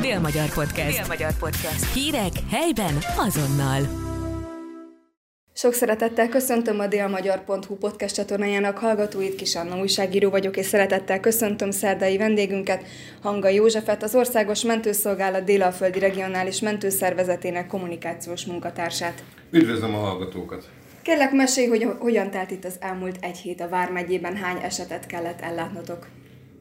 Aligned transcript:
Dél-Magyar 0.00 0.52
Podcast. 0.54 0.98
Dél-Magyar 0.98 1.32
Podcast. 1.38 1.92
Hírek 1.94 2.32
helyben 2.50 2.94
azonnal. 3.16 3.80
Sok 5.54 5.72
szeretettel 5.72 6.28
köszöntöm 6.28 6.78
a 6.78 6.86
délmagyar.hu 6.86 7.76
podcast 7.76 8.14
csatornájának 8.14 8.78
hallgatóit, 8.78 9.34
Kis 9.34 9.54
Anna 9.54 9.78
újságíró 9.78 10.30
vagyok, 10.30 10.56
és 10.56 10.66
szeretettel 10.66 11.20
köszöntöm 11.20 11.70
szerdai 11.70 12.16
vendégünket, 12.16 12.84
Hanga 13.22 13.48
Józsefet, 13.48 14.02
az 14.02 14.14
Országos 14.14 14.62
Mentőszolgálat 14.62 15.44
Délalföldi 15.44 15.98
Regionális 15.98 16.60
Mentőszervezetének 16.60 17.66
kommunikációs 17.66 18.44
munkatársát. 18.44 19.24
Üdvözlöm 19.50 19.94
a 19.94 19.98
hallgatókat! 19.98 20.68
Kérlek, 21.02 21.32
mesélj, 21.32 21.66
hogy 21.66 21.88
hogyan 21.98 22.30
telt 22.30 22.50
itt 22.50 22.64
az 22.64 22.76
elmúlt 22.80 23.16
egy 23.20 23.36
hét 23.36 23.60
a 23.60 23.68
Vármegyében, 23.68 24.36
hány 24.36 24.62
esetet 24.62 25.06
kellett 25.06 25.40
ellátnotok? 25.40 26.06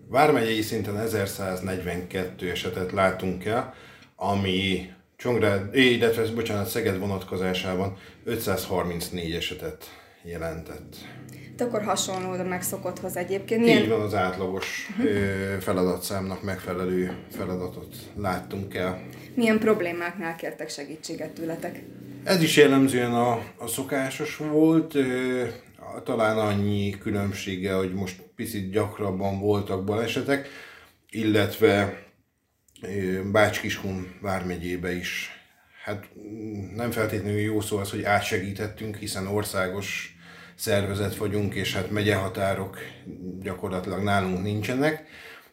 Vármegyei 0.07 0.61
szinten 0.61 0.97
1142 0.97 2.49
esetet 2.49 2.91
látunk 2.91 3.45
el, 3.45 3.73
ami 4.15 4.89
Csongrád, 5.17 5.75
illetve 5.75 6.31
bocsánat, 6.35 6.67
Szeged 6.67 6.99
vonatkozásában 6.99 7.97
534 8.23 9.33
esetet 9.33 9.85
jelentett. 10.23 10.95
De 11.55 11.63
akkor 11.63 11.83
hasonló 11.83 12.31
a 12.31 12.43
megszokotthoz 12.43 13.17
egyébként. 13.17 13.61
Milyen... 13.61 13.81
Így 13.81 13.89
van, 13.89 14.01
az 14.01 14.13
átlagos 14.13 14.89
feladatszámnak 15.59 16.43
megfelelő 16.43 17.17
feladatot 17.31 17.95
láttunk 18.17 18.75
el. 18.75 19.01
Milyen 19.33 19.59
problémáknál 19.59 20.35
kértek 20.35 20.69
segítséget 20.69 21.31
tőletek? 21.31 21.83
Ez 22.23 22.41
is 22.41 22.57
jellemzően 22.57 23.13
a, 23.13 23.31
a 23.57 23.67
szokásos 23.67 24.37
volt, 24.37 24.93
talán 26.03 26.37
annyi 26.37 26.89
különbsége, 26.89 27.73
hogy 27.73 27.93
most 27.93 28.24
picit 28.35 28.71
gyakrabban 28.71 29.39
voltak 29.39 29.83
balesetek, 29.83 30.47
illetve 31.09 32.03
Bács-Kiskun 33.31 34.15
vármegyébe 34.21 34.95
is. 34.95 35.29
Hát 35.83 36.09
nem 36.75 36.91
feltétlenül 36.91 37.39
jó 37.39 37.61
szó 37.61 37.77
az, 37.77 37.91
hogy 37.91 38.03
átsegítettünk, 38.03 38.95
hiszen 38.95 39.27
országos 39.27 40.15
szervezet 40.55 41.15
vagyunk, 41.15 41.53
és 41.53 41.73
hát 41.73 41.91
megyehatárok 41.91 42.77
gyakorlatilag 43.41 44.03
nálunk 44.03 44.43
nincsenek, 44.43 45.03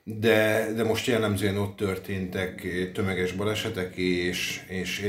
de, 0.05 0.73
de 0.77 0.85
most 0.85 1.07
jellemzően 1.07 1.57
ott 1.57 1.77
történtek 1.77 2.67
tömeges 2.93 3.33
balesetek, 3.33 3.97
és, 3.97 4.65
és 4.69 5.07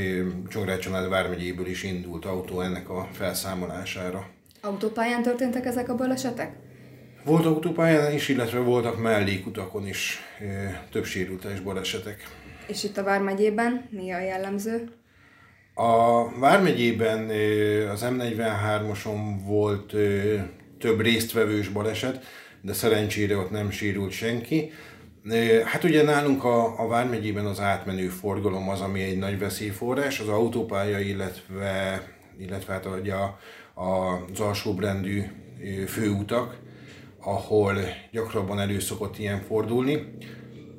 Csongrád 0.50 1.09
vármegyéből 1.09 1.67
is 1.67 1.84
indult 1.84 2.25
autó 2.25 2.62
ennek 2.62 2.90
a 2.90 3.09
felszámolására. 3.12 4.30
Autópályán 4.62 5.22
történtek 5.23 5.66
ezek 5.66 5.90
a 5.90 5.95
balesetek? 5.95 6.56
Volt 7.25 7.45
autópályán 7.45 8.13
is, 8.13 8.29
illetve 8.29 8.59
voltak 8.59 9.02
mellékutakon 9.02 9.88
is 9.88 10.19
több 10.91 11.05
sérültes 11.05 11.59
balesetek. 11.59 12.27
És 12.67 12.83
itt 12.83 12.97
a 12.97 13.03
Vármegyében 13.03 13.88
mi 13.89 14.11
a 14.11 14.19
jellemző? 14.19 14.91
A 15.73 16.29
Vármegyében 16.39 17.29
az 17.89 18.05
M43-oson 18.09 19.17
volt 19.45 19.94
több 20.79 21.01
résztvevős 21.01 21.69
baleset, 21.69 22.25
de 22.61 22.73
szerencsére 22.73 23.38
ott 23.38 23.51
nem 23.51 23.71
sérült 23.71 24.11
senki. 24.11 24.71
Hát 25.66 25.83
ugye 25.83 26.03
nálunk 26.03 26.44
a, 26.44 26.79
a 26.79 26.88
Vármegyében 26.88 27.45
az 27.45 27.59
átmenő 27.59 28.07
forgalom 28.07 28.69
az, 28.69 28.81
ami 28.81 29.01
egy 29.01 29.17
nagy 29.17 29.39
veszélyforrás, 29.39 30.19
az 30.19 30.27
autópálya, 30.27 30.99
illetve, 30.99 32.01
illetve 32.39 32.73
hát 32.73 32.88
ugye 33.01 33.13
a, 33.13 33.39
a, 33.73 34.23
az 34.31 34.39
alsóbrendű 34.39 35.23
főutak, 35.88 36.62
ahol 37.23 37.77
gyakrabban 38.11 38.59
elő 38.59 38.79
szokott 38.79 39.19
ilyen 39.19 39.41
fordulni. 39.41 40.17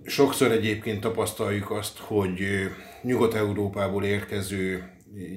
Sokszor 0.04 0.50
egyébként 0.50 1.00
tapasztaljuk 1.00 1.70
azt, 1.70 1.98
hogy 1.98 2.40
Nyugat-Európából 3.02 4.04
érkező 4.04 4.88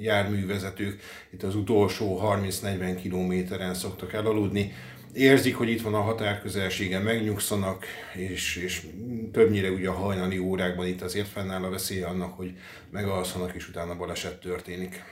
járművezetők 0.01 1.01
itt 1.33 1.43
az 1.43 1.55
utolsó 1.55 2.19
30-40 2.23 2.97
kilométeren 3.01 3.73
szoktak 3.73 4.13
elaludni, 4.13 4.73
érzik, 5.13 5.55
hogy 5.55 5.69
itt 5.69 5.81
van 5.81 5.93
a 5.93 6.01
határközelsége, 6.01 6.99
megnyugszanak, 6.99 7.85
és, 8.13 8.55
és 8.55 8.87
többnyire 9.31 9.71
ugye 9.71 9.89
a 9.89 9.93
hajnali 9.93 10.37
órákban 10.37 10.87
itt 10.87 11.01
azért 11.01 11.27
fennáll 11.27 11.63
a 11.63 11.69
veszély 11.69 12.01
annak, 12.01 12.33
hogy 12.37 12.53
megalszanak, 12.91 13.55
és 13.55 13.69
utána 13.69 13.97
baleset 13.97 14.39
történik. 14.39 15.03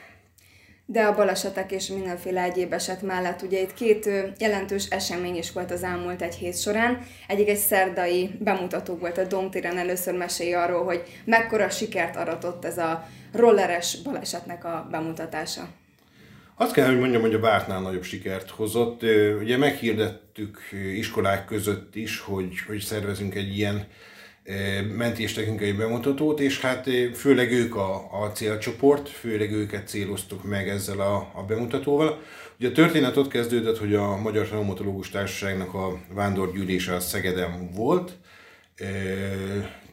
De 0.88 1.04
a 1.04 1.16
balesetek 1.16 1.72
és 1.72 1.88
mindenféle 1.88 2.42
egyéb 2.42 2.74
eset 2.74 3.02
mellett 3.02 3.42
ugye 3.42 3.62
itt 3.62 3.74
két 3.74 4.10
jelentős 4.38 4.88
esemény 4.90 5.36
is 5.36 5.52
volt 5.52 5.72
az 5.72 5.84
elmúlt 5.84 6.22
egy 6.22 6.36
hét 6.36 6.60
során. 6.60 7.00
Egyik 7.28 7.50
egy 7.50 7.58
szerdai 7.58 8.30
bemutató 8.40 8.96
volt 8.96 9.18
a 9.18 9.24
Domtéren, 9.24 9.78
először 9.78 10.14
mesélj 10.14 10.54
arról, 10.54 10.84
hogy 10.84 11.04
mekkora 11.26 11.70
sikert 11.70 12.16
aratott 12.16 12.66
ez 12.66 12.78
a 12.78 13.08
rolleres 13.32 14.02
balesetnek 14.02 14.66
a 14.66 14.88
bemutatása. 14.92 15.68
Azt 16.58 16.74
kell, 16.74 16.88
hogy 16.88 17.00
mondjam, 17.00 17.22
hogy 17.22 17.34
a 17.34 17.40
vártnál 17.40 17.82
nagyobb 17.82 18.04
sikert 18.04 18.50
hozott. 18.50 19.02
Ugye 19.42 19.58
meghirdettük 19.58 20.60
iskolák 20.96 21.46
között 21.46 21.96
is, 21.96 22.20
hogy, 22.20 22.60
hogy 22.68 22.80
szervezünk 22.80 23.36
egy 23.36 23.58
ilyen 23.58 23.88
mentéstechnikai 24.96 25.72
bemutatót, 25.72 26.40
és 26.40 26.60
hát 26.60 26.90
főleg 27.14 27.52
ők 27.52 27.76
a, 27.76 28.22
a 28.24 28.32
célcsoport, 28.32 29.10
főleg 29.10 29.52
őket 29.52 29.88
céloztuk 29.88 30.44
meg 30.44 30.70
ezzel 30.70 31.00
a, 31.00 31.32
a 31.34 31.44
bemutatóval. 31.48 32.22
Ugye 32.60 32.68
a 32.68 32.72
történet 32.72 33.18
ott 33.18 33.28
kezdődött, 33.28 33.78
hogy 33.78 33.96
a 33.96 34.18
Magyar 34.18 34.48
Traumatológus 34.48 35.10
Társaságnak 35.10 35.74
a 35.74 36.00
vándorgyűlése 36.14 36.94
a 36.94 37.00
Szegeden 37.00 37.72
volt, 37.74 38.18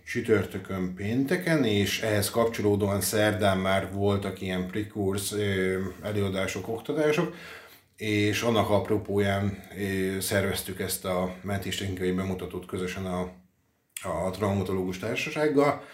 csütörtökön, 0.06 0.94
pénteken, 0.94 1.64
és 1.64 2.00
ehhez 2.00 2.30
kapcsolódóan 2.30 3.00
szerdán 3.00 3.58
már 3.58 3.92
voltak 3.92 4.40
ilyen 4.40 4.66
prikurs 4.66 5.34
előadások, 6.02 6.68
oktatások, 6.68 7.34
és 7.96 8.42
annak 8.42 8.70
apropóján 8.70 9.62
szerveztük 10.20 10.80
ezt 10.80 11.04
a 11.04 11.34
mentéstechnikai 11.42 12.12
bemutatót 12.12 12.66
közösen 12.66 13.06
a 13.06 13.30
a 14.04 14.30
traumatológus 14.30 14.98
társasággal, 14.98 15.84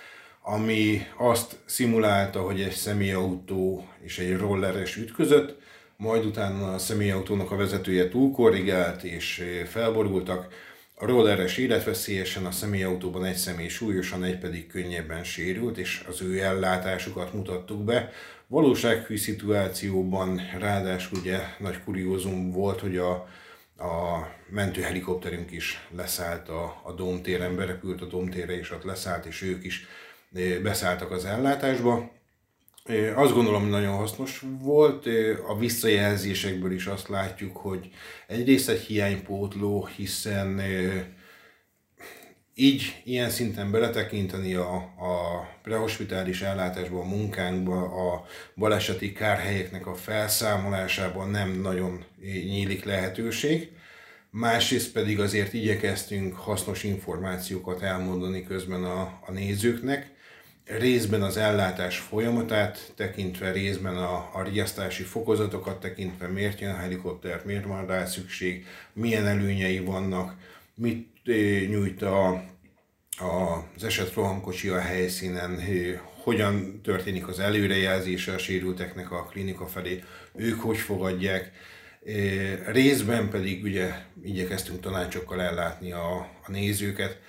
ami 0.42 1.06
azt 1.16 1.56
szimulálta, 1.64 2.40
hogy 2.40 2.60
egy 2.60 2.72
személyautó 2.72 3.88
és 4.00 4.18
egy 4.18 4.36
rolleres 4.36 4.96
ütközött, 4.96 5.60
majd 5.96 6.24
utána 6.24 6.72
a 6.72 6.78
személyautónak 6.78 7.50
a 7.50 7.56
vezetője 7.56 8.08
túlkorrigált 8.08 9.02
és 9.02 9.44
felborultak, 9.66 10.48
a 11.00 11.06
rolleres 11.06 11.56
életveszélyesen, 11.56 12.46
a 12.46 12.50
személyautóban 12.50 13.24
egy 13.24 13.36
személy 13.36 13.68
súlyosan, 13.68 14.24
egy 14.24 14.38
pedig 14.38 14.66
könnyebben 14.66 15.24
sérült, 15.24 15.78
és 15.78 16.04
az 16.08 16.22
ő 16.22 16.40
ellátásukat 16.40 17.32
mutattuk 17.32 17.84
be. 17.84 18.12
Valósághű 18.46 19.16
szituációban 19.16 20.40
ráadásul 20.58 21.18
ugye 21.18 21.38
nagy 21.58 21.82
kuriózum 21.84 22.50
volt, 22.52 22.80
hogy 22.80 22.96
a 22.96 23.28
a 23.78 24.26
mentőhelikopterünk 24.50 25.50
is 25.50 25.86
leszállt 25.96 26.48
a, 26.48 26.80
a 26.84 26.92
Domtéren, 26.92 27.56
berepült 27.56 28.02
a 28.02 28.06
Domtérre, 28.06 28.58
és 28.58 28.70
ott 28.70 28.84
leszállt, 28.84 29.24
és 29.24 29.42
ők 29.42 29.64
is 29.64 29.86
eh, 30.34 30.58
beszálltak 30.62 31.10
az 31.10 31.24
ellátásba. 31.24 32.10
Eh, 32.84 33.18
azt 33.18 33.32
gondolom, 33.32 33.68
nagyon 33.68 33.96
hasznos 33.96 34.44
volt. 34.60 35.06
Eh, 35.06 35.50
a 35.50 35.58
visszajelzésekből 35.58 36.72
is 36.72 36.86
azt 36.86 37.08
látjuk, 37.08 37.56
hogy 37.56 37.90
egyrészt 38.26 38.68
egy 38.68 38.80
hiánypótló, 38.80 39.86
hiszen 39.96 40.60
így 42.60 43.00
ilyen 43.04 43.30
szinten 43.30 43.70
beletekinteni 43.70 44.54
a, 44.54 44.74
a 44.76 45.48
prehospitális 45.62 46.42
ellátásba, 46.42 47.00
a 47.00 47.04
munkánkba, 47.04 47.82
a 47.82 48.26
baleseti 48.56 49.12
kárhelyeknek 49.12 49.86
a 49.86 49.94
felszámolásában 49.94 51.30
nem 51.30 51.60
nagyon 51.60 52.04
nyílik 52.22 52.84
lehetőség. 52.84 53.70
Másrészt 54.30 54.92
pedig 54.92 55.20
azért 55.20 55.52
igyekeztünk 55.52 56.34
hasznos 56.34 56.82
információkat 56.82 57.82
elmondani 57.82 58.44
közben 58.44 58.84
a, 58.84 59.00
a 59.26 59.30
nézőknek, 59.32 60.10
részben 60.64 61.22
az 61.22 61.36
ellátás 61.36 61.98
folyamatát 61.98 62.92
tekintve, 62.96 63.52
részben 63.52 63.96
a, 63.96 64.30
a 64.32 64.42
riasztási 64.42 65.02
fokozatokat 65.02 65.80
tekintve, 65.80 66.26
miért 66.26 66.60
jön 66.60 66.74
a 66.74 66.76
helikopter, 66.76 67.42
miért 67.44 67.64
van 67.64 67.86
rá 67.86 68.04
szükség, 68.04 68.66
milyen 68.92 69.26
előnyei 69.26 69.78
vannak, 69.78 70.34
mit 70.78 71.06
nyújt 71.68 72.02
a, 72.02 72.28
a, 73.18 73.64
az 73.76 73.84
eset 73.84 74.14
rohamkocsi 74.14 74.68
a 74.68 74.78
helyszínen, 74.78 75.60
hogyan 76.22 76.80
történik 76.82 77.28
az 77.28 77.38
előrejelzése 77.38 78.32
a 78.32 78.38
sérülteknek 78.38 79.10
a 79.10 79.24
klinika 79.24 79.66
felé, 79.66 80.02
ők 80.34 80.60
hogy 80.60 80.76
fogadják. 80.76 81.52
Részben 82.66 83.28
pedig 83.28 83.62
ugye 83.62 83.94
igyekeztünk 84.22 84.80
tanácsokkal 84.80 85.42
ellátni 85.42 85.92
a, 85.92 86.16
a 86.16 86.50
nézőket. 86.50 87.20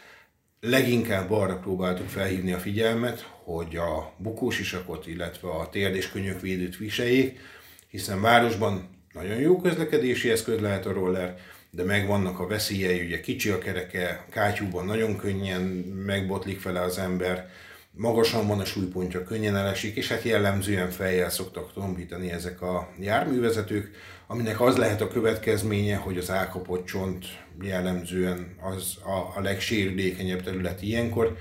Leginkább 0.62 1.32
arra 1.32 1.58
próbáltuk 1.58 2.08
felhívni 2.08 2.52
a 2.52 2.58
figyelmet, 2.60 3.22
hogy 3.44 3.76
a 3.76 4.14
bukósisakot, 4.18 5.08
illetve 5.08 5.50
a 5.50 5.70
térd 5.70 5.96
és 5.96 6.10
könyökvédőt 6.10 6.78
viseljék, 6.78 7.40
hiszen 7.88 8.22
városban 8.22 8.90
nagyon 9.14 9.38
jó 9.38 9.62
közlekedési 9.62 10.30
eszköz 10.30 10.60
lehet 10.60 10.86
a 10.86 10.94
roller, 10.94 11.40
de 11.72 11.84
megvannak 11.84 12.40
a 12.40 12.48
veszélyei, 12.48 13.06
ugye 13.06 13.20
kicsi 13.20 13.50
a 13.50 13.58
kereke, 13.58 14.26
kátyúban 14.30 14.86
nagyon 14.86 15.18
könnyen 15.18 15.62
megbotlik 16.06 16.64
vele 16.64 16.82
az 16.82 16.98
ember, 16.98 17.50
magasan 17.92 18.48
van 18.48 18.60
a 18.60 18.66
súlypontja, 18.66 19.24
könnyen 19.24 19.56
elesik, 19.56 19.96
és 19.96 20.08
hát 20.08 20.24
jellemzően 20.24 20.90
fejjel 20.90 21.30
szoktak 21.30 21.74
tompítani 21.74 22.32
ezek 22.32 22.62
a 22.62 22.90
járművezetők, 23.00 23.92
aminek 24.28 24.62
az 24.62 24.78
lehet 24.78 25.02
a 25.02 25.08
következménye, 25.08 25.96
hogy 25.96 26.18
az 26.18 26.30
elkapott 26.30 26.86
csont 26.86 27.26
jellemzően 27.62 28.56
az 28.62 28.98
a, 29.04 29.38
a 29.38 29.42
legsérülékenyebb 29.42 30.44
terület 30.44 30.82
ilyenkor, 30.82 31.38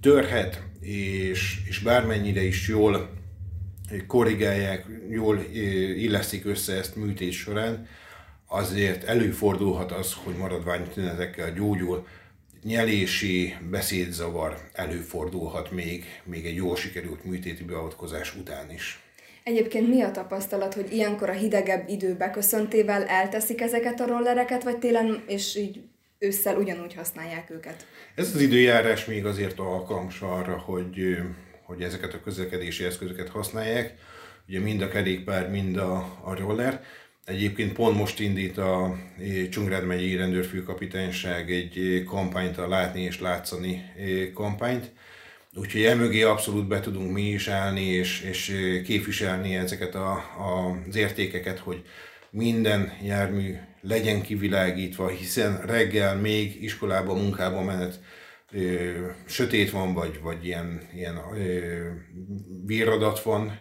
törhet, 0.00 0.62
és, 0.80 1.60
és 1.68 1.78
bármennyire 1.78 2.42
is 2.42 2.68
jól 2.68 3.10
korrigálják, 4.06 4.86
jól 5.10 5.40
illeszik 5.96 6.44
össze 6.44 6.72
ezt 6.76 6.96
műtés 6.96 7.38
során, 7.38 7.86
azért 8.52 9.04
előfordulhat 9.04 9.92
az, 9.92 10.14
hogy 10.24 10.36
maradvány 10.36 10.88
tünetekkel 10.88 11.52
gyógyul, 11.52 12.06
nyelési 12.62 13.54
beszédzavar 13.70 14.56
előfordulhat 14.72 15.70
még, 15.70 16.04
még 16.24 16.46
egy 16.46 16.54
jól 16.54 16.76
sikerült 16.76 17.24
műtéti 17.24 17.64
beavatkozás 17.64 18.36
után 18.36 18.70
is. 18.72 19.00
Egyébként 19.44 19.88
mi 19.88 20.02
a 20.02 20.10
tapasztalat, 20.10 20.74
hogy 20.74 20.92
ilyenkor 20.92 21.28
a 21.28 21.32
hidegebb 21.32 21.88
idő 21.88 22.14
beköszöntével 22.14 23.04
elteszik 23.04 23.60
ezeket 23.60 24.00
a 24.00 24.06
rollereket, 24.06 24.62
vagy 24.62 24.78
télen 24.78 25.22
és 25.26 25.56
így 25.56 25.80
ősszel 26.18 26.56
ugyanúgy 26.56 26.94
használják 26.94 27.50
őket? 27.50 27.86
Ez 28.14 28.34
az 28.34 28.40
időjárás 28.40 29.04
még 29.04 29.24
azért 29.26 29.58
alkalmas 29.58 30.20
arra, 30.20 30.58
hogy, 30.58 31.18
hogy 31.62 31.82
ezeket 31.82 32.14
a 32.14 32.20
közlekedési 32.20 32.84
eszközöket 32.84 33.28
használják. 33.28 33.94
Ugye 34.48 34.60
mind 34.60 34.82
a 34.82 34.88
kerékpár, 34.88 35.50
mind 35.50 35.76
a, 35.76 36.18
a 36.24 36.34
roller. 36.36 36.84
Egyébként 37.30 37.72
pont 37.72 37.96
most 37.96 38.20
indít 38.20 38.58
a 38.58 38.96
Csungrád 39.50 39.86
megyei 39.86 40.16
rendőrfőkapitányság 40.16 41.50
egy 41.50 42.02
kampányt, 42.06 42.58
a 42.58 42.68
Látni 42.68 43.02
és 43.02 43.20
Látszani 43.20 43.82
kampányt. 44.34 44.92
Úgyhogy 45.54 45.84
emögé 45.84 46.22
abszolút 46.22 46.68
be 46.68 46.80
tudunk 46.80 47.12
mi 47.12 47.22
is 47.22 47.48
állni, 47.48 47.84
és, 47.84 48.20
és 48.20 48.56
képviselni 48.84 49.56
ezeket 49.56 49.94
a, 49.94 50.12
a, 50.12 50.78
az 50.88 50.96
értékeket, 50.96 51.58
hogy 51.58 51.82
minden 52.30 52.92
jármű 53.02 53.54
legyen 53.80 54.22
kivilágítva, 54.22 55.08
hiszen 55.08 55.62
reggel 55.66 56.16
még 56.16 56.62
iskolába, 56.62 57.14
munkába 57.14 57.62
menet 57.62 58.00
ö, 58.52 58.90
sötét 59.26 59.70
van, 59.70 59.94
vagy, 59.94 60.20
vagy 60.22 60.46
ilyen, 60.46 60.88
ilyen 60.94 61.20
ö, 61.34 61.88
víradat 62.66 63.22
van, 63.22 63.60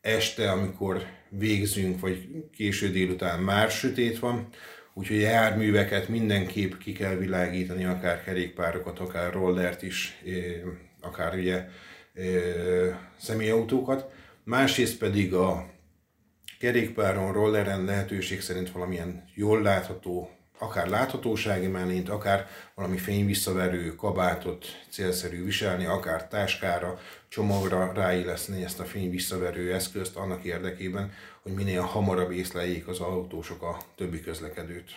este, 0.00 0.50
amikor 0.50 1.06
végzünk, 1.38 2.00
vagy 2.00 2.28
késő 2.52 2.90
délután 2.90 3.40
már 3.40 3.70
sötét 3.70 4.18
van, 4.18 4.48
úgyhogy 4.94 5.20
járműveket 5.20 6.08
mindenképp 6.08 6.72
ki 6.78 6.92
kell 6.92 7.14
világítani, 7.14 7.84
akár 7.84 8.24
kerékpárokat, 8.24 8.98
akár 8.98 9.32
rollert 9.32 9.82
is, 9.82 10.22
akár 11.00 11.34
ugye 11.34 11.68
személyautókat. 13.16 14.12
Másrészt 14.44 14.98
pedig 14.98 15.34
a 15.34 15.70
kerékpáron, 16.58 17.32
rolleren 17.32 17.84
lehetőség 17.84 18.40
szerint 18.40 18.70
valamilyen 18.70 19.24
jól 19.34 19.62
látható, 19.62 20.30
akár 20.58 20.88
láthatósági 20.88 21.66
mellényt, 21.66 22.08
akár 22.08 22.46
valami 22.74 22.96
fényvisszaverő 22.96 23.94
kabátot 23.94 24.66
célszerű 24.90 25.44
viselni, 25.44 25.84
akár 25.84 26.28
táskára, 26.28 26.98
csomagra 27.28 27.92
ráilleszteni 27.94 28.64
ezt 28.64 28.80
a 28.80 28.84
fényvisszaverő 28.84 29.74
eszközt 29.74 30.16
annak 30.16 30.44
érdekében, 30.44 31.12
hogy 31.42 31.52
minél 31.52 31.80
hamarabb 31.80 32.30
észleljék 32.30 32.88
az 32.88 33.00
autósok 33.00 33.62
a 33.62 33.76
többi 33.96 34.20
közlekedőt. 34.20 34.90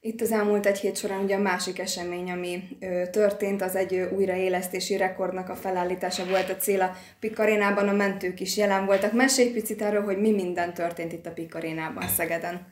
Itt 0.00 0.20
az 0.20 0.32
elmúlt 0.32 0.66
egy 0.66 0.78
hét 0.78 0.96
során 0.96 1.22
ugye 1.22 1.36
a 1.36 1.40
másik 1.40 1.78
esemény, 1.78 2.30
ami 2.30 2.62
ö, 2.80 3.02
történt, 3.10 3.62
az 3.62 3.76
egy 3.76 3.94
ö, 3.94 4.10
újraélesztési 4.10 4.96
rekordnak 4.96 5.48
a 5.48 5.54
felállítása 5.54 6.26
volt 6.26 6.50
a 6.50 6.56
cél 6.56 6.80
a 6.80 6.96
Pikarénában, 7.20 7.88
a 7.88 7.92
mentők 7.92 8.40
is 8.40 8.56
jelen 8.56 8.86
voltak. 8.86 9.12
Mesélj 9.12 9.50
picit 9.50 9.82
arról, 9.82 10.02
hogy 10.02 10.20
mi 10.20 10.30
minden 10.30 10.74
történt 10.74 11.12
itt 11.12 11.26
a 11.26 11.32
Pikarénában, 11.32 12.08
Szegeden. 12.08 12.66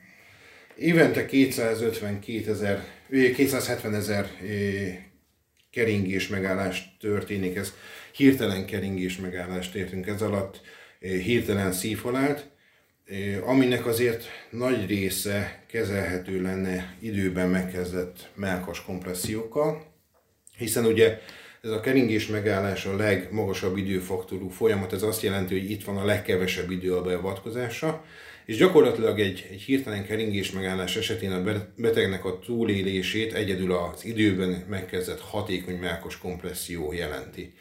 Évente 0.79 1.25
252 1.25 2.51
ezer, 2.51 2.83
270 3.35 3.93
ezer 3.93 4.29
keringés 5.71 6.27
megállás 6.27 6.97
történik, 6.99 7.55
ez. 7.55 7.73
Hirtelen 8.11 8.65
keringés 8.65 9.17
megállást 9.17 9.75
értünk 9.75 10.07
ez 10.07 10.21
alatt, 10.21 10.61
hirtelen 10.99 11.71
szívhalált, 11.71 12.49
aminek 13.45 13.85
azért 13.85 14.25
nagy 14.49 14.87
része 14.87 15.63
kezelhető 15.67 16.41
lenne 16.41 16.95
időben 16.99 17.49
megkezdett 17.49 18.29
melkas 18.35 18.83
kompressziókkal, 18.83 19.85
hiszen 20.57 20.85
ugye 20.85 21.19
ez 21.61 21.69
a 21.69 21.79
keringés 21.79 22.27
megállás 22.27 22.85
a 22.85 22.95
legmagasabb 22.95 23.77
időfaktorú 23.77 24.49
folyamat, 24.49 24.93
ez 24.93 25.01
azt 25.01 25.21
jelenti, 25.21 25.59
hogy 25.59 25.71
itt 25.71 25.83
van 25.83 25.97
a 25.97 26.05
legkevesebb 26.05 26.71
idő 26.71 26.95
a 26.95 27.01
beavatkozásra, 27.01 28.05
és 28.47 28.57
gyakorlatilag 28.57 29.19
egy, 29.19 29.47
egy 29.51 29.61
hirtelen 29.61 30.05
keringés 30.05 30.51
megállás 30.51 30.95
esetén 30.95 31.31
a 31.31 31.67
betegnek 31.75 32.25
a 32.25 32.39
túlélését 32.39 33.33
egyedül 33.33 33.71
az 33.71 34.05
időben 34.05 34.65
megkezdett 34.69 35.19
hatékony 35.19 35.75
melkos 35.75 36.17
kompresszió 36.17 36.93
jelenti. 36.93 37.53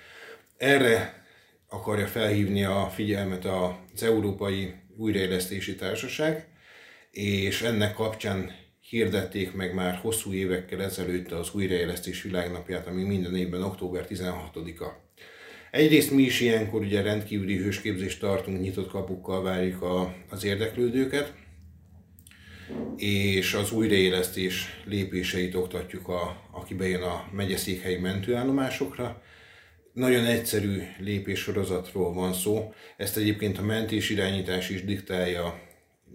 Erre 0.56 1.24
akarja 1.68 2.06
felhívni 2.06 2.64
a 2.64 2.90
figyelmet 2.94 3.44
az 3.44 4.02
Európai 4.02 4.74
Újraélesztési 4.96 5.74
Társaság, 5.74 6.48
és 7.10 7.62
ennek 7.62 7.94
kapcsán 7.94 8.54
hirdették 8.80 9.52
meg 9.52 9.74
már 9.74 9.94
hosszú 9.94 10.32
évekkel 10.32 10.82
ezelőtt 10.82 11.32
az 11.32 11.54
Újraélesztés 11.54 12.22
Világnapját, 12.22 12.86
ami 12.86 13.02
minden 13.02 13.36
évben 13.36 13.62
október 13.62 14.06
16-a. 14.08 15.05
Egyrészt 15.76 16.10
mi 16.10 16.22
is 16.22 16.40
ilyenkor 16.40 16.80
ugye 16.80 17.02
rendkívüli 17.02 17.56
hősképzést 17.56 18.20
tartunk, 18.20 18.60
nyitott 18.60 18.88
kapukkal 18.88 19.42
várjuk 19.42 19.82
a, 19.82 20.14
az 20.30 20.44
érdeklődőket, 20.44 21.32
és 22.96 23.54
az 23.54 23.72
újraélesztés 23.72 24.82
lépéseit 24.84 25.54
oktatjuk, 25.54 26.08
a, 26.08 26.48
aki 26.52 26.74
bejön 26.74 27.02
a 27.02 27.28
megyeszékhelyi 27.32 27.98
mentőállomásokra, 27.98 29.22
nagyon 29.92 30.24
egyszerű 30.24 30.82
lépéssorozatról 30.98 32.12
van 32.12 32.32
szó. 32.32 32.72
Ezt 32.96 33.16
egyébként 33.16 33.58
a 33.58 33.62
mentés 33.62 34.10
irányítás 34.10 34.70
is 34.70 34.84
diktálja, 34.84 35.60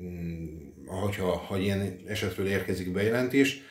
mm, 0.02 0.46
hogyha, 0.86 1.38
ha 1.38 1.58
ilyen 1.58 2.00
esetről 2.08 2.48
érkezik 2.48 2.92
bejelentés, 2.92 3.62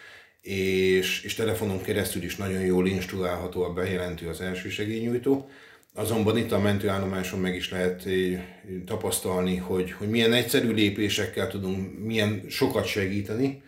és, 0.40 1.22
és 1.22 1.34
telefonon 1.34 1.82
keresztül 1.82 2.22
is 2.22 2.36
nagyon 2.36 2.60
jól 2.60 2.86
instruálható 2.88 3.62
a 3.62 3.72
bejelentő, 3.72 4.28
az 4.28 4.40
első 4.40 4.68
segélynyújtó. 4.68 5.50
Azonban 6.00 6.36
itt 6.36 6.52
a 6.52 6.58
mentőállomáson 6.58 7.40
meg 7.40 7.54
is 7.54 7.70
lehet 7.70 8.06
eh, 8.06 8.42
tapasztalni, 8.86 9.56
hogy, 9.56 9.92
hogy 9.92 10.08
milyen 10.08 10.32
egyszerű 10.32 10.72
lépésekkel 10.72 11.48
tudunk 11.48 11.98
milyen 11.98 12.44
sokat 12.48 12.86
segíteni. 12.86 13.62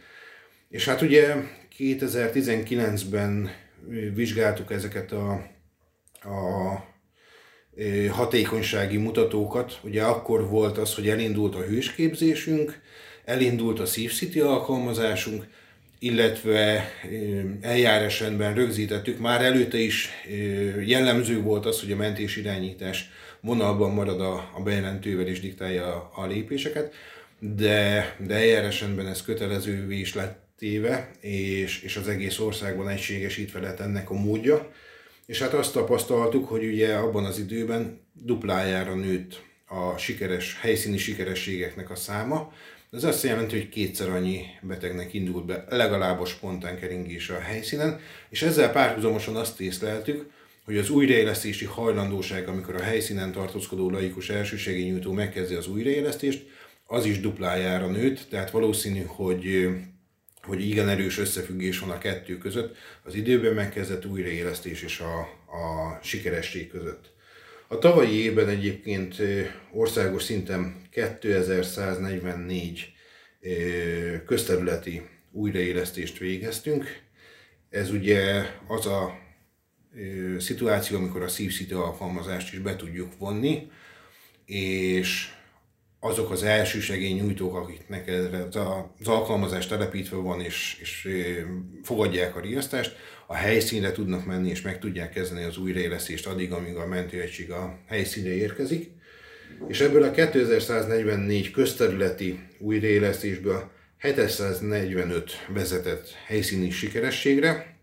És 0.68 0.84
hát 0.84 1.02
ugye 1.02 1.34
2019-ben 1.78 3.50
vizsgáltuk 4.14 4.72
ezeket 4.72 5.12
a 5.12 5.50
a 6.24 6.90
hatékonysági 8.10 8.96
mutatókat. 8.96 9.78
Ugye 9.82 10.02
akkor 10.02 10.48
volt 10.48 10.78
az, 10.78 10.94
hogy 10.94 11.08
elindult 11.08 11.54
a 11.54 11.62
hősképzésünk, 11.62 12.80
elindult 13.24 13.80
a 13.80 13.86
SafeCity 13.86 14.40
alkalmazásunk, 14.40 15.46
illetve 16.02 16.90
eljárásrendben 17.61 18.54
rögzítettük. 18.54 19.18
Már 19.18 19.44
előtte 19.44 19.78
is 19.78 20.09
jellemző 20.85 21.40
volt 21.40 21.66
az, 21.66 21.80
hogy 21.80 21.92
a 21.92 21.97
mentés 21.97 22.37
irányítás 22.37 23.11
vonalban 23.40 23.90
marad 23.90 24.21
a, 24.21 24.50
a 24.54 24.62
bejelentővel 24.62 25.26
és 25.26 25.40
diktálja 25.40 25.87
a, 25.87 26.11
a 26.14 26.26
lépéseket, 26.26 26.94
de, 27.38 28.16
de 28.26 28.35
eljárásrendben 28.35 29.06
ez 29.06 29.23
kötelezővé 29.23 29.99
is 29.99 30.14
lett 30.14 30.38
téve, 30.59 31.11
és, 31.21 31.82
és 31.82 31.97
az 31.97 32.09
egész 32.09 32.38
országban 32.38 32.88
egységesítve 32.88 33.61
lett 33.61 33.80
ennek 33.80 34.11
a 34.11 34.14
módja. 34.14 34.73
És 35.26 35.38
hát 35.38 35.52
azt 35.52 35.73
tapasztaltuk, 35.73 36.49
hogy 36.49 36.64
ugye 36.64 36.94
abban 36.94 37.25
az 37.25 37.38
időben 37.38 38.00
duplájára 38.12 38.94
nőtt 38.94 39.42
a 39.66 39.97
sikeres, 39.99 40.59
helyszíni 40.61 40.99
sikerességeknek 40.99 41.90
a 41.90 41.97
száma. 41.97 42.52
Ez 42.92 43.04
azt 43.04 43.22
jelenti, 43.22 43.56
hogy 43.56 43.68
kétszer 43.68 44.08
annyi 44.08 44.44
betegnek 44.62 45.12
indult 45.12 45.46
be 45.46 45.64
legalább 45.68 46.20
a 46.20 46.25
spontán 46.25 46.78
keringés 46.78 47.30
a 47.30 47.38
helyszínen, 47.38 48.00
és 48.28 48.42
ezzel 48.42 48.72
párhuzamosan 48.72 49.37
azt 49.37 49.61
észleltük, 49.61 50.30
hogy 50.64 50.76
az 50.78 50.90
újraélesztési 50.90 51.64
hajlandóság, 51.64 52.49
amikor 52.49 52.75
a 52.75 52.82
helyszínen 52.82 53.32
tartózkodó 53.32 53.90
laikus 53.90 54.28
elsősegélynyújtó 54.28 55.12
megkezdi 55.12 55.54
az 55.54 55.68
újraélesztést, 55.68 56.46
az 56.87 57.04
is 57.04 57.20
duplájára 57.20 57.87
nőtt, 57.87 58.26
tehát 58.30 58.50
valószínű, 58.50 59.02
hogy 59.06 59.68
hogy 60.42 60.66
igen 60.66 60.88
erős 60.88 61.18
összefüggés 61.18 61.78
van 61.78 61.90
a 61.90 61.99
kettő 61.99 62.38
között, 62.38 62.76
az 63.02 63.14
időben 63.14 63.54
megkezdett 63.54 64.06
újraélesztés 64.06 64.82
és 64.82 65.00
a, 65.00 65.18
a 65.56 65.99
sikeresség 66.02 66.70
között. 66.70 67.12
A 67.72 67.78
tavalyi 67.78 68.14
évben 68.14 68.48
egyébként 68.48 69.16
országos 69.72 70.22
szinten 70.22 70.82
2144 70.90 72.92
közterületi 74.26 75.02
újraélesztést 75.30 76.18
végeztünk. 76.18 77.00
Ez 77.70 77.90
ugye 77.90 78.46
az 78.68 78.86
a 78.86 79.18
szituáció, 80.38 80.96
amikor 80.96 81.22
a 81.22 81.28
szívszítő 81.28 81.76
alkalmazást 81.76 82.52
is 82.52 82.58
be 82.58 82.76
tudjuk 82.76 83.18
vonni, 83.18 83.70
és 84.46 85.28
azok 86.04 86.30
az 86.30 86.42
első 86.42 86.80
segélynyújtók, 86.80 87.56
akiknek 87.56 88.11
az 89.00 89.09
alkalmazás 89.09 89.66
telepítve 89.66 90.16
van, 90.16 90.40
és, 90.40 90.78
és 90.80 91.09
fogadják 91.82 92.37
a 92.37 92.40
riasztást, 92.40 92.97
a 93.26 93.35
helyszínre 93.35 93.92
tudnak 93.92 94.26
menni, 94.26 94.50
és 94.50 94.62
meg 94.62 94.78
tudják 94.78 95.12
kezdeni 95.12 95.44
az 95.44 95.59
újraélesztést 95.59 96.26
addig, 96.26 96.52
amíg 96.52 96.76
a 96.76 96.87
mentőegység 96.87 97.50
a 97.50 97.78
helyszínre 97.87 98.30
érkezik. 98.30 98.90
És 99.68 99.80
ebből 99.80 100.02
a 100.02 100.11
2144 100.11 101.50
közterületi 101.50 102.49
újraélesztésből 102.59 103.71
745 103.99 105.47
vezetett 105.49 106.09
helyszíni 106.26 106.71
sikerességre. 106.71 107.76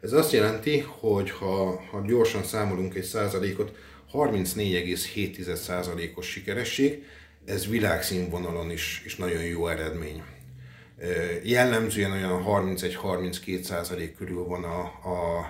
Ez 0.00 0.12
azt 0.12 0.32
jelenti, 0.32 0.78
hogy 0.78 1.30
ha, 1.30 1.80
ha 1.90 2.04
gyorsan 2.06 2.44
számolunk 2.44 2.94
egy 2.94 3.04
százalékot, 3.04 3.72
34,7%-os 4.12 6.26
sikeresség, 6.26 7.04
ez 7.44 7.66
világszínvonalon 7.66 8.70
is, 8.70 9.02
is 9.04 9.16
nagyon 9.16 9.42
jó 9.42 9.68
eredmény. 9.68 10.22
Jellemzően 11.42 12.10
olyan 12.10 12.44
31-32% 12.46 14.10
körül 14.18 14.44
van 14.44 14.64
a, 14.64 14.80
a 14.80 15.46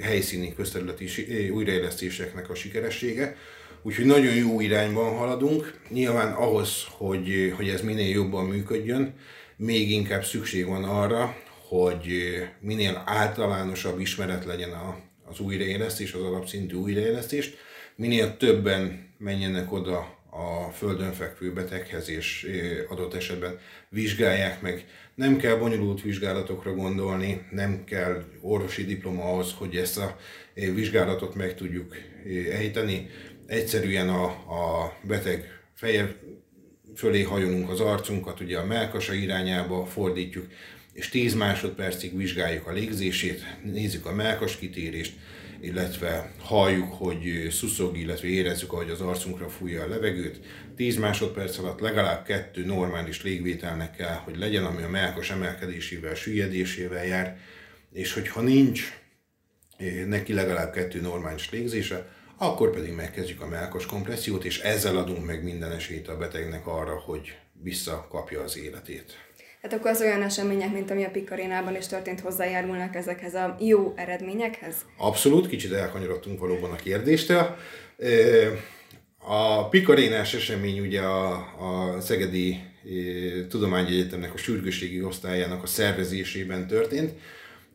helyszíni 0.00 0.54
közterületi 0.54 1.08
újraélesztéseknek 1.50 2.50
a 2.50 2.54
sikeressége, 2.54 3.36
úgyhogy 3.82 4.04
nagyon 4.04 4.34
jó 4.34 4.60
irányban 4.60 5.16
haladunk. 5.16 5.80
Nyilván 5.88 6.32
ahhoz, 6.32 6.84
hogy, 6.88 7.52
hogy 7.56 7.68
ez 7.68 7.80
minél 7.80 8.08
jobban 8.08 8.46
működjön, 8.46 9.14
még 9.56 9.90
inkább 9.90 10.24
szükség 10.24 10.66
van 10.66 10.84
arra, 10.84 11.36
hogy 11.68 12.08
minél 12.60 13.02
általánosabb 13.06 14.00
ismeret 14.00 14.44
legyen 14.44 14.70
a, 14.70 14.98
az 15.24 15.40
újraélesztés, 15.40 16.12
az 16.12 16.22
alapszintű 16.22 16.76
újraélesztés, 16.76 17.50
minél 18.00 18.36
többen 18.36 19.08
menjenek 19.18 19.72
oda 19.72 20.18
a 20.30 20.70
földön 20.72 21.12
fekvő 21.12 21.52
beteghez, 21.52 22.08
és 22.08 22.46
adott 22.88 23.14
esetben 23.14 23.58
vizsgálják 23.88 24.60
meg. 24.60 24.86
Nem 25.14 25.36
kell 25.36 25.56
bonyolult 25.56 26.02
vizsgálatokra 26.02 26.74
gondolni, 26.74 27.46
nem 27.50 27.84
kell 27.84 28.24
orvosi 28.40 28.84
diploma 28.84 29.22
ahhoz, 29.24 29.52
hogy 29.52 29.76
ezt 29.76 29.98
a 29.98 30.16
vizsgálatot 30.54 31.34
meg 31.34 31.54
tudjuk 31.54 31.96
ejteni. 32.52 33.10
Egyszerűen 33.46 34.08
a, 34.08 34.24
a 34.24 34.92
beteg 35.02 35.60
feje 35.74 36.16
fölé 36.96 37.22
hajolunk 37.22 37.70
az 37.70 37.80
arcunkat, 37.80 38.40
ugye 38.40 38.58
a 38.58 38.66
melkasa 38.66 39.12
irányába 39.12 39.86
fordítjuk, 39.86 40.46
és 40.92 41.08
10 41.08 41.34
másodpercig 41.34 42.16
vizsgáljuk 42.16 42.66
a 42.66 42.72
légzését, 42.72 43.56
nézzük 43.62 44.06
a 44.06 44.14
melkas 44.14 44.56
kitérést, 44.56 45.12
illetve 45.60 46.32
halljuk, 46.38 46.92
hogy 46.92 47.48
szuszog, 47.50 47.98
illetve 47.98 48.28
érezzük, 48.28 48.72
ahogy 48.72 48.90
az 48.90 49.00
arcunkra 49.00 49.48
fújja 49.48 49.82
a 49.82 49.88
levegőt. 49.88 50.40
10 50.76 50.96
másodperc 50.96 51.58
alatt 51.58 51.80
legalább 51.80 52.24
kettő 52.24 52.64
normális 52.64 53.22
légvételnek 53.22 53.96
kell, 53.96 54.14
hogy 54.14 54.38
legyen, 54.38 54.64
ami 54.64 54.82
a 54.82 54.88
melkos 54.88 55.30
emelkedésével, 55.30 56.14
süllyedésével 56.14 57.06
jár, 57.06 57.38
és 57.92 58.12
hogyha 58.12 58.40
nincs 58.40 59.00
eh, 59.76 60.04
neki 60.06 60.32
legalább 60.32 60.72
kettő 60.72 61.00
normális 61.00 61.50
légzése, 61.50 62.18
akkor 62.36 62.70
pedig 62.70 62.92
megkezdjük 62.92 63.40
a 63.40 63.48
melkos 63.48 63.86
kompressziót, 63.86 64.44
és 64.44 64.58
ezzel 64.58 64.96
adunk 64.96 65.26
meg 65.26 65.42
minden 65.42 65.72
esélyt 65.72 66.08
a 66.08 66.16
betegnek 66.16 66.66
arra, 66.66 66.98
hogy 66.98 67.36
visszakapja 67.62 68.42
az 68.42 68.58
életét. 68.58 69.29
Hát 69.62 69.72
akkor 69.72 69.90
az 69.90 70.00
olyan 70.00 70.22
események, 70.22 70.72
mint 70.72 70.90
ami 70.90 71.04
a 71.04 71.10
Pikarénában 71.10 71.76
is 71.76 71.86
történt, 71.86 72.20
hozzájárulnak 72.20 72.94
ezekhez 72.94 73.34
a 73.34 73.56
jó 73.60 73.92
eredményekhez? 73.96 74.74
Abszolút, 74.96 75.48
kicsit 75.48 75.72
elkanyarodtunk 75.72 76.40
valóban 76.40 76.70
a 76.70 76.76
kérdéstől. 76.76 77.56
A 79.18 79.68
Pikarénás 79.68 80.34
esemény 80.34 80.80
ugye 80.80 81.00
a, 81.00 81.32
a 81.58 82.00
Szegedi 82.00 82.60
Tudományegyetemnek 83.48 84.34
a 84.34 84.36
sürgősségi 84.36 85.02
osztályának 85.02 85.62
a 85.62 85.66
szervezésében 85.66 86.66
történt. 86.66 87.12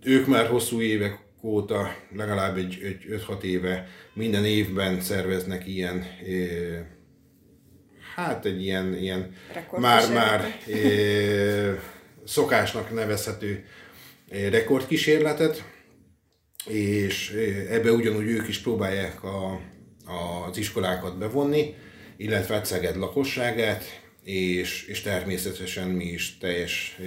Ők 0.04 0.28
már 0.28 0.48
hosszú 0.48 0.82
évek 0.82 1.20
óta, 1.42 1.96
legalább 2.16 2.58
egy, 2.58 2.80
egy 2.84 3.22
5-6 3.28 3.42
éve 3.42 3.88
minden 4.14 4.46
évben 4.46 5.02
szerveznek 5.02 5.68
ilyen 5.68 6.06
hát 8.16 8.46
egy 8.46 8.64
ilyen, 8.64 8.98
ilyen 8.98 9.36
már-már 9.72 10.60
szokásnak 12.26 12.94
nevezhető 12.94 13.66
rekordkísérletet, 14.50 15.64
és 16.68 17.30
ebbe 17.70 17.92
ugyanúgy 17.92 18.28
ők 18.28 18.48
is 18.48 18.60
próbálják 18.60 19.24
a, 19.24 19.62
az 20.48 20.58
iskolákat 20.58 21.18
bevonni, 21.18 21.76
illetve 22.18 22.64
Szeged 22.64 22.96
lakosságát, 22.96 23.84
és, 24.24 24.86
és 24.88 25.02
természetesen 25.02 25.88
mi 25.88 26.06
is 26.06 26.38
teljes 26.38 27.00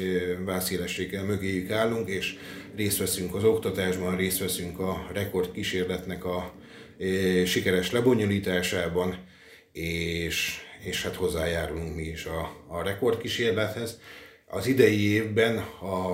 vászélességgel 0.44 1.24
mögéjük 1.24 1.70
állunk, 1.70 2.08
és 2.08 2.34
részt 2.76 2.98
veszünk 2.98 3.34
az 3.34 3.44
oktatásban, 3.44 4.16
részt 4.16 4.38
veszünk 4.38 4.78
a 4.78 5.08
rekordkísérletnek 5.12 6.24
a 6.24 6.54
sikeres 7.44 7.90
lebonyolításában, 7.90 9.26
és 9.72 10.66
és 10.80 11.02
hát 11.02 11.14
hozzájárulunk 11.14 11.94
mi 11.94 12.02
is 12.02 12.24
a, 12.24 12.56
a 12.66 12.82
rekordkísérlethez. 12.82 14.00
Az 14.46 14.66
idei 14.66 15.12
évben 15.12 15.58
a, 15.80 16.10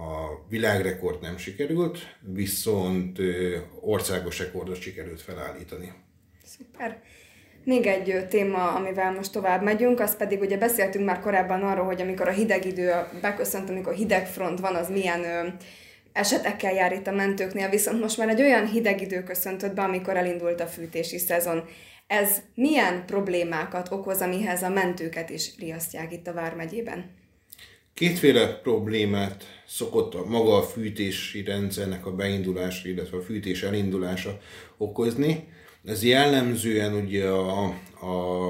a 0.00 0.44
világrekord 0.48 1.20
nem 1.20 1.36
sikerült, 1.36 1.98
viszont 2.20 3.18
országos 3.80 4.38
rekordot 4.38 4.80
sikerült 4.80 5.20
felállítani. 5.20 5.92
Szuper. 6.44 7.02
Még 7.64 7.86
egy 7.86 8.26
téma, 8.28 8.72
amivel 8.72 9.12
most 9.12 9.32
tovább 9.32 9.62
megyünk, 9.62 10.00
az 10.00 10.16
pedig 10.16 10.40
ugye 10.40 10.56
beszéltünk 10.58 11.04
már 11.04 11.20
korábban 11.20 11.62
arról, 11.62 11.84
hogy 11.84 12.00
amikor 12.00 12.28
a 12.28 12.32
hideg 12.32 12.66
idő 12.66 12.92
beköszönt, 13.20 13.70
amikor 13.70 13.94
hideg 13.94 14.26
front 14.26 14.60
van, 14.60 14.74
az 14.74 14.90
milyen 14.90 15.56
esetekkel 16.12 16.72
jár 16.72 16.92
itt 16.92 17.06
a 17.06 17.12
mentőknél, 17.12 17.68
viszont 17.68 18.00
most 18.00 18.18
már 18.18 18.28
egy 18.28 18.40
olyan 18.40 18.66
hideg 18.66 19.00
idő 19.00 19.22
köszöntött 19.22 19.74
be, 19.74 19.82
amikor 19.82 20.16
elindult 20.16 20.60
a 20.60 20.66
fűtési 20.66 21.18
szezon. 21.18 21.68
Ez 22.10 22.42
milyen 22.54 23.06
problémákat 23.06 23.92
okoz, 23.92 24.20
amihez 24.20 24.62
a 24.62 24.68
mentőket 24.68 25.30
is 25.30 25.50
riasztják 25.58 26.12
itt 26.12 26.26
a 26.26 26.32
Vármegyében? 26.32 27.10
Kétféle 27.94 28.46
problémát 28.46 29.62
szokott 29.66 30.14
a 30.14 30.24
maga 30.24 30.56
a 30.56 30.62
fűtési 30.62 31.44
rendszernek 31.44 32.06
a 32.06 32.14
beindulása, 32.14 32.88
illetve 32.88 33.16
a 33.16 33.22
fűtés 33.22 33.62
elindulása 33.62 34.40
okozni. 34.76 35.48
Ez 35.84 36.04
jellemzően 36.04 36.94
ugye 36.94 37.28
a, 37.28 37.64
a 38.00 38.48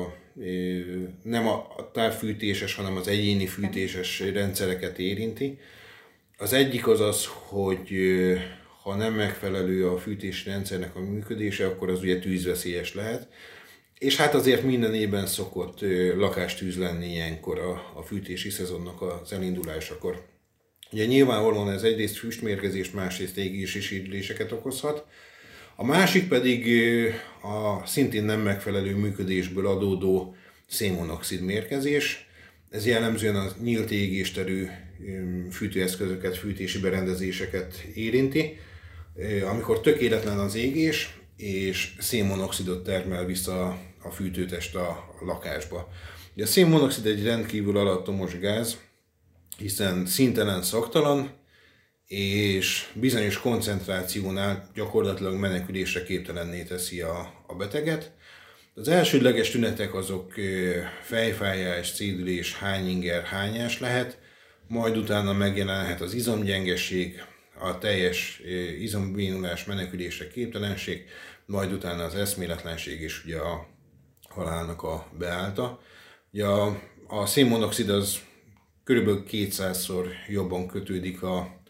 nem 1.23 1.49
a 1.49 1.91
távfűtéses, 1.93 2.75
hanem 2.75 2.97
az 2.97 3.09
egyéni 3.09 3.47
fűtéses 3.47 4.21
rendszereket 4.21 4.99
érinti. 4.99 5.59
Az 6.39 6.53
egyik 6.53 6.87
az 6.87 7.01
az, 7.01 7.27
hogy 7.27 7.89
ha 8.83 8.97
nem 8.97 9.15
megfelelő 9.15 9.89
a 9.89 9.99
fűtési 9.99 10.49
rendszernek 10.49 10.97
a 10.97 11.01
működése, 11.01 11.67
akkor 11.67 11.91
az 11.91 12.01
ugye 12.03 12.19
tűzveszélyes 12.19 12.95
lehet. 12.95 13.29
És 13.99 14.17
hát 14.17 14.35
azért 14.35 14.63
minden 14.63 14.95
évben 14.95 15.27
szokott 15.27 15.81
lakástűz 16.17 16.79
lenni 16.79 17.13
ilyenkor 17.13 17.59
a, 17.59 17.93
a 17.95 18.03
fűtési 18.03 18.51
szezonnak 18.51 19.03
az 19.03 19.33
elindulásakor. 19.33 20.25
Ugye 20.93 21.05
nyilvánvalóan 21.05 21.71
ez 21.71 21.83
egyrészt 21.83 22.17
füstmérgezést, 22.17 22.95
másrészt 22.95 23.37
égési 23.37 23.81
sérüléseket 23.81 24.53
okozhat. 24.53 25.07
A 25.77 25.85
másik 25.85 26.29
pedig 26.29 26.67
a 27.43 27.87
szintén 27.87 28.25
nem 28.25 28.41
megfelelő 28.41 28.97
működésből 28.97 29.67
adódó 29.67 30.37
szénmonoxid 30.67 31.41
mérgezés. 31.41 32.29
Ez 32.71 32.87
jellemzően 32.87 33.37
a 33.37 33.53
nyílt 33.63 33.91
égésterű 33.91 34.67
fűtőeszközöket, 35.51 36.37
fűtési 36.37 36.79
berendezéseket 36.79 37.75
érinti 37.95 38.59
amikor 39.49 39.81
tökéletlen 39.81 40.39
az 40.39 40.55
égés, 40.55 41.19
és 41.37 41.93
szénmonoxidot 41.99 42.85
termel 42.85 43.25
vissza 43.25 43.79
a 44.03 44.11
fűtőtest 44.11 44.75
a 44.75 45.15
lakásba. 45.21 45.89
A 46.37 46.47
szénmonoxid 46.47 47.07
egy 47.07 47.25
rendkívül 47.25 47.77
alattomos 47.77 48.39
gáz, 48.39 48.79
hiszen 49.59 50.07
szintelen 50.07 50.63
szaktalan, 50.63 51.39
és 52.07 52.87
bizonyos 52.95 53.39
koncentrációnál 53.39 54.71
gyakorlatilag 54.75 55.35
menekülésre 55.35 56.03
képtelenné 56.03 56.63
teszi 56.63 57.01
a, 57.01 57.45
a 57.47 57.55
beteget. 57.55 58.13
Az 58.75 58.89
elsődleges 58.89 59.51
tünetek 59.51 59.95
azok 59.95 60.35
fejfájás, 61.03 61.89
szédülés, 61.89 62.55
hányinger, 62.55 63.23
hányás 63.23 63.81
lehet, 63.81 64.19
majd 64.71 64.97
utána 64.97 65.33
megjelenhet 65.33 66.01
az 66.01 66.15
izomgyengeség, 66.15 67.23
a 67.61 67.79
teljes 67.79 68.43
izombénulás, 68.81 69.65
menekülésre 69.65 70.29
képtelenség, 70.29 71.05
majd 71.47 71.73
utána 71.73 72.05
az 72.05 72.15
eszméletlenség 72.15 73.01
és 73.01 73.25
ugye 73.25 73.39
a 73.39 73.67
halálnak 74.29 74.83
a 74.83 75.07
beállta. 75.19 75.81
Ugye 76.33 76.45
a, 76.45 76.81
a 77.07 77.27
szénmonoxid 77.27 77.89
az 77.89 78.21
körülbelül 78.85 79.25
200-szor 79.31 80.07
jobban 80.29 80.67
kötődik 80.67 81.23
a 81.23 81.61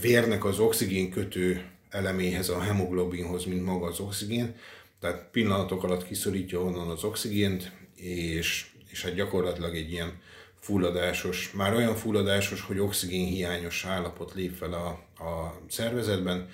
vérnek 0.00 0.44
az 0.44 0.58
oxigén 0.58 1.10
kötő 1.10 1.70
eleméhez, 1.88 2.48
a 2.48 2.60
hemoglobinhoz, 2.60 3.44
mint 3.44 3.64
maga 3.64 3.86
az 3.86 4.00
oxigén. 4.00 4.56
Tehát 5.00 5.28
pillanatok 5.30 5.84
alatt 5.84 6.06
kiszorítja 6.06 6.60
onnan 6.60 6.88
az 6.88 7.04
oxigént, 7.04 7.72
és, 7.94 8.66
és 8.90 9.02
hát 9.02 9.14
gyakorlatilag 9.14 9.76
egy 9.76 9.90
ilyen 9.90 10.20
fulladásos, 10.66 11.50
már 11.52 11.74
olyan 11.74 11.94
fulladásos, 11.94 12.60
hogy 12.60 12.78
oxigén 12.78 13.26
hiányos 13.26 13.84
állapot 13.84 14.34
lép 14.34 14.54
fel 14.54 14.72
a, 14.72 14.88
a 15.24 15.60
szervezetben, 15.68 16.48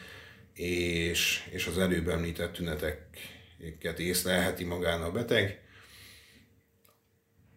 és, 0.55 1.49
és 1.51 1.67
az 1.67 1.79
előbb 1.79 2.09
említett 2.09 2.53
tüneteket 2.53 3.99
észlelheti 3.99 4.65
magán 4.65 5.03
a 5.03 5.11
beteg. 5.11 5.61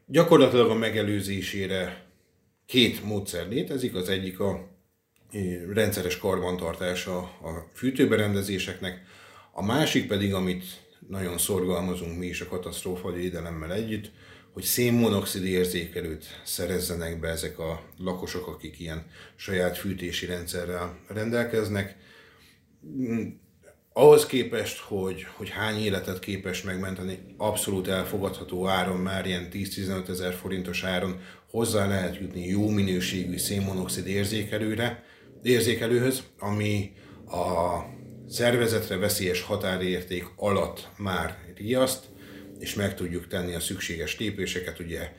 Gyakorlatilag 0.06 0.70
a 0.70 0.74
megelőzésére 0.74 2.06
két 2.66 3.04
módszer 3.04 3.48
létezik, 3.48 3.96
az 3.96 4.10
egyik 4.10 4.40
a 4.40 4.68
rendszeres 5.74 6.18
karbantartása 6.18 7.18
a 7.18 7.70
fűtőberendezéseknek, 7.74 9.02
a 9.52 9.66
másik 9.66 10.08
pedig, 10.08 10.34
amit 10.34 10.66
nagyon 11.08 11.38
szorgalmazunk 11.38 12.18
mi 12.18 12.26
is 12.26 12.42
a 12.42 12.48
katasztrófa 12.48 13.12
védelemmel 13.12 13.74
együtt, 13.74 14.12
hogy 14.56 14.64
szénmonoxid 14.64 15.46
érzékelőt 15.46 16.42
szerezzenek 16.44 17.20
be 17.20 17.28
ezek 17.28 17.60
a 17.60 17.84
lakosok, 17.98 18.48
akik 18.48 18.80
ilyen 18.80 19.06
saját 19.36 19.78
fűtési 19.78 20.26
rendszerrel 20.26 21.00
rendelkeznek. 21.08 21.96
Ahhoz 23.94 24.26
képest, 24.26 24.80
hogy, 24.80 25.26
hogy 25.36 25.50
hány 25.50 25.80
életet 25.80 26.20
képes 26.20 26.62
megmenteni, 26.62 27.20
abszolút 27.38 27.88
elfogadható 27.88 28.68
áron, 28.68 29.00
már 29.00 29.26
ilyen 29.26 29.48
10-15 29.52 30.10
ezer 30.10 30.34
forintos 30.34 30.84
áron 30.84 31.20
hozzá 31.50 31.88
lehet 31.88 32.18
jutni 32.18 32.48
jó 32.48 32.70
minőségű 32.70 33.38
szénmonoxid 33.38 34.08
érzékelőre, 34.08 35.04
érzékelőhöz, 35.44 36.24
ami 36.40 36.92
a 37.28 37.80
szervezetre 38.30 38.98
veszélyes 38.98 39.42
határérték 39.42 40.26
alatt 40.36 40.90
már 40.98 41.38
riaszt, 41.56 42.14
és 42.60 42.74
meg 42.74 42.96
tudjuk 42.96 43.28
tenni 43.28 43.54
a 43.54 43.60
szükséges 43.60 44.20
lépéseket, 44.20 44.80
ugye 44.80 45.12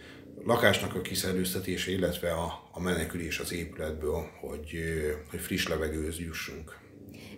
lakásnak 0.45 0.95
a 0.95 1.01
kiszerőztetése, 1.01 1.91
illetve 1.91 2.31
a, 2.33 2.69
a 2.73 2.81
menekülés 2.81 3.39
az 3.39 3.53
épületből, 3.53 4.31
hogy, 4.41 4.79
hogy 5.31 5.41
friss 5.41 5.67
levegőhöz 5.67 6.19
jussunk. 6.19 6.79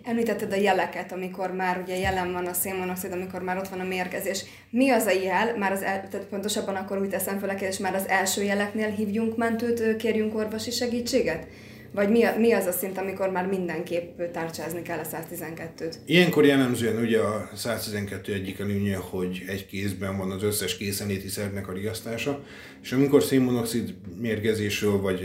Említetted 0.03 0.51
a 0.51 0.55
jeleket, 0.55 1.11
amikor 1.11 1.51
már 1.51 1.81
ugye 1.81 1.97
jelen 1.97 2.31
van 2.31 2.45
a 2.45 2.53
szénmonoxid, 2.53 3.11
amikor 3.11 3.41
már 3.41 3.57
ott 3.57 3.67
van 3.67 3.79
a 3.79 3.83
mérgezés. 3.83 4.45
Mi 4.69 4.89
az 4.89 5.05
a 5.05 5.11
jel? 5.11 5.57
Már 5.57 5.71
az 5.71 5.81
el, 5.81 6.07
tehát 6.09 6.27
pontosabban 6.27 6.75
akkor 6.75 6.97
úgy 6.97 7.09
teszem 7.09 7.39
fel 7.39 7.49
a 7.49 7.55
kérdést, 7.55 7.79
már 7.79 7.95
az 7.95 8.07
első 8.07 8.43
jeleknél 8.43 8.89
hívjunk 8.89 9.37
mentőt, 9.37 9.95
kérjünk 9.95 10.35
orvosi 10.35 10.71
segítséget? 10.71 11.47
Vagy 11.91 12.09
mi, 12.09 12.23
mi 12.37 12.51
az 12.51 12.65
a 12.65 12.71
szint, 12.71 12.97
amikor 12.97 13.29
már 13.29 13.47
mindenképp 13.47 14.21
tárcsázni 14.31 14.81
kell 14.81 14.99
a 14.99 15.07
112-t? 15.07 15.93
Ilyenkor 16.05 16.45
jellemzően 16.45 17.01
ugye 17.01 17.19
a 17.19 17.49
112 17.55 18.33
egyik 18.33 18.59
előnye, 18.59 18.97
hogy 18.97 19.43
egy 19.47 19.65
kézben 19.65 20.17
van 20.17 20.31
az 20.31 20.43
összes 20.43 20.77
készenléti 20.77 21.27
szervnek 21.27 21.67
a 21.67 21.73
riasztása, 21.73 22.43
és 22.81 22.91
amikor 22.91 23.23
szénmonoxid 23.23 23.93
mérgezésről 24.21 25.01
vagy 25.01 25.21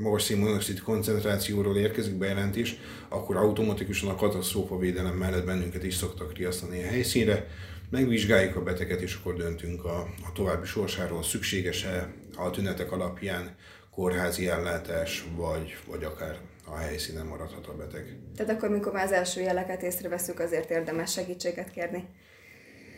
magas 0.00 0.22
szénmonoxid 0.22 0.80
koncentrációról 0.80 1.76
érkezik 1.76 2.14
bejelentés, 2.14 2.76
akkor 3.08 3.36
automatikusan 3.36 4.10
a 4.10 4.14
katasztrófa 4.14 4.78
védelem 4.78 5.14
mellett 5.14 5.44
bennünket 5.44 5.84
is 5.84 5.94
szoktak 5.94 6.36
riasztani 6.36 6.82
a 6.82 6.86
helyszínre, 6.86 7.46
megvizsgáljuk 7.90 8.56
a 8.56 8.62
beteget, 8.62 9.00
és 9.00 9.14
akkor 9.14 9.36
döntünk 9.36 9.84
a, 9.84 9.98
a 9.98 10.32
további 10.34 10.66
sorsáról, 10.66 11.22
szükséges-e 11.22 12.12
a 12.36 12.50
tünetek 12.50 12.92
alapján 12.92 13.54
kórházi 13.94 14.48
ellátás, 14.48 15.24
vagy, 15.36 15.76
vagy 15.86 16.04
akár 16.04 16.38
a 16.66 16.76
helyszínen 16.76 17.26
maradhat 17.26 17.66
a 17.66 17.76
beteg. 17.76 18.18
Tehát 18.36 18.52
akkor, 18.52 18.68
mikor 18.68 18.92
már 18.92 19.04
az 19.04 19.12
első 19.12 19.40
jeleket 19.40 19.82
észreveszünk, 19.82 20.40
azért 20.40 20.70
érdemes 20.70 21.12
segítséget 21.12 21.70
kérni. 21.70 22.04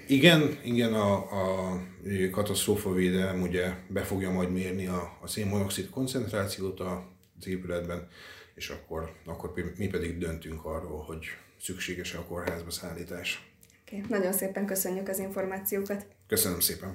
Igen, 0.09 0.59
igen, 0.65 0.95
a, 0.95 1.15
a 1.15 1.81
katasztrófavédelem 2.31 3.43
ugye 3.43 3.75
be 3.89 4.03
fogja 4.03 4.31
majd 4.31 4.53
mérni 4.53 4.87
a, 4.87 5.19
a 5.23 5.27
szénmonoxid 5.27 5.91
koncentrációt 5.91 6.81
az 6.81 7.47
épületben, 7.47 8.09
és 8.55 8.69
akkor, 8.69 9.13
akkor 9.25 9.53
mi 9.77 9.87
pedig 9.87 10.19
döntünk 10.19 10.65
arról, 10.65 11.03
hogy 11.03 11.25
szükséges-e 11.61 12.19
a 12.19 12.25
kórházba 12.25 12.71
szállítás. 12.71 13.51
Okay. 13.87 14.05
Nagyon 14.09 14.33
szépen 14.33 14.67
köszönjük 14.67 15.09
az 15.09 15.19
információkat. 15.19 16.07
Köszönöm 16.27 16.61
szépen. 16.61 16.95